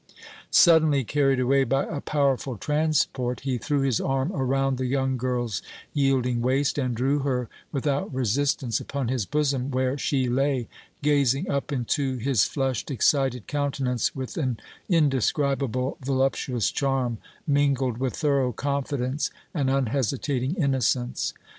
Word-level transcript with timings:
Suddenly 0.49 1.03
carried 1.03 1.39
away 1.39 1.63
by 1.63 1.83
a 1.85 2.01
powerful 2.01 2.57
transport, 2.57 3.41
he 3.41 3.59
threw 3.59 3.81
his 3.81 3.99
arm 4.01 4.31
around 4.33 4.79
the 4.79 4.87
young 4.87 5.15
girl's 5.15 5.61
yielding 5.93 6.41
waist 6.41 6.79
and 6.79 6.95
drew 6.95 7.19
her 7.19 7.49
without 7.71 8.11
resistance 8.11 8.79
upon 8.79 9.09
his 9.09 9.27
bosom, 9.27 9.69
where 9.69 9.99
she 9.99 10.27
lay, 10.27 10.67
gazing 11.03 11.51
up 11.51 11.71
into 11.71 12.15
his 12.17 12.45
flushed, 12.45 12.89
excited 12.89 13.45
countenance 13.45 14.15
with 14.15 14.37
an 14.37 14.59
indescribable, 14.89 15.99
voluptuous 16.03 16.71
charm, 16.71 17.19
mingled 17.45 17.99
with 17.99 18.15
thorough 18.15 18.51
confidence 18.51 19.29
and 19.53 19.69
unhesitating 19.69 20.55
innocence. 20.55 21.35